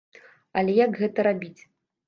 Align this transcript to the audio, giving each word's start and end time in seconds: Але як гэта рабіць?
Але 0.61 0.73
як 0.79 0.97
гэта 1.03 1.27
рабіць? 1.31 1.61